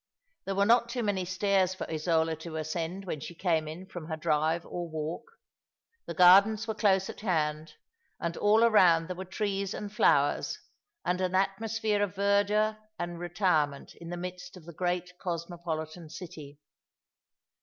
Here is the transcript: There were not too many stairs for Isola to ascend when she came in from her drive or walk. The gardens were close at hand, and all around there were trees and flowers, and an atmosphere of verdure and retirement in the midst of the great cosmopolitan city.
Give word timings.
There 0.45 0.55
were 0.55 0.65
not 0.65 0.89
too 0.89 1.03
many 1.03 1.25
stairs 1.25 1.75
for 1.75 1.87
Isola 1.87 2.35
to 2.37 2.55
ascend 2.55 3.05
when 3.05 3.19
she 3.19 3.35
came 3.35 3.67
in 3.67 3.85
from 3.85 4.07
her 4.07 4.17
drive 4.17 4.65
or 4.65 4.89
walk. 4.89 5.29
The 6.07 6.15
gardens 6.15 6.67
were 6.67 6.73
close 6.73 7.07
at 7.07 7.21
hand, 7.21 7.75
and 8.19 8.35
all 8.35 8.63
around 8.63 9.05
there 9.07 9.15
were 9.15 9.25
trees 9.25 9.75
and 9.75 9.93
flowers, 9.93 10.57
and 11.05 11.21
an 11.21 11.35
atmosphere 11.35 12.01
of 12.01 12.15
verdure 12.15 12.79
and 12.97 13.19
retirement 13.19 13.93
in 13.93 14.09
the 14.09 14.17
midst 14.17 14.57
of 14.57 14.65
the 14.65 14.73
great 14.73 15.13
cosmopolitan 15.19 16.09
city. 16.09 16.57